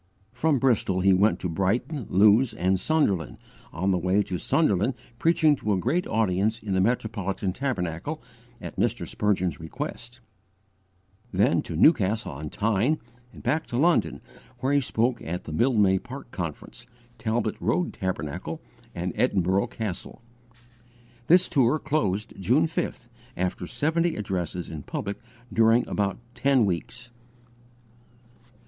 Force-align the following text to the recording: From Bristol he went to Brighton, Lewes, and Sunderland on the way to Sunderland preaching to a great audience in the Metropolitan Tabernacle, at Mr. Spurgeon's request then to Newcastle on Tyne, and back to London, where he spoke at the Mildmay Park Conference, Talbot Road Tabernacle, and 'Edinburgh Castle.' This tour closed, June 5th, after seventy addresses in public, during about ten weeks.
From 0.33 0.57
Bristol 0.57 1.01
he 1.01 1.13
went 1.13 1.37
to 1.41 1.47
Brighton, 1.47 2.07
Lewes, 2.09 2.55
and 2.55 2.79
Sunderland 2.79 3.37
on 3.71 3.91
the 3.91 3.99
way 3.99 4.23
to 4.23 4.39
Sunderland 4.39 4.95
preaching 5.19 5.55
to 5.57 5.73
a 5.73 5.77
great 5.77 6.07
audience 6.07 6.57
in 6.57 6.73
the 6.73 6.81
Metropolitan 6.81 7.53
Tabernacle, 7.53 8.19
at 8.59 8.77
Mr. 8.77 9.07
Spurgeon's 9.07 9.59
request 9.59 10.19
then 11.31 11.61
to 11.61 11.75
Newcastle 11.75 12.31
on 12.31 12.49
Tyne, 12.49 12.97
and 13.31 13.43
back 13.43 13.67
to 13.67 13.77
London, 13.77 14.21
where 14.57 14.73
he 14.73 14.81
spoke 14.81 15.21
at 15.21 15.43
the 15.43 15.53
Mildmay 15.53 15.99
Park 15.99 16.31
Conference, 16.31 16.87
Talbot 17.19 17.61
Road 17.61 17.93
Tabernacle, 17.93 18.59
and 18.95 19.13
'Edinburgh 19.15 19.67
Castle.' 19.67 20.23
This 21.27 21.47
tour 21.47 21.77
closed, 21.77 22.33
June 22.39 22.65
5th, 22.65 23.07
after 23.37 23.67
seventy 23.67 24.15
addresses 24.15 24.67
in 24.71 24.81
public, 24.81 25.19
during 25.53 25.87
about 25.87 26.17
ten 26.33 26.65
weeks. 26.65 27.11